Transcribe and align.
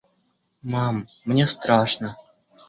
Мам, 0.63 1.05
мне 1.25 1.45
страшно. 1.45 2.17